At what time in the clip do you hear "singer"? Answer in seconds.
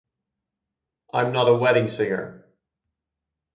1.87-2.47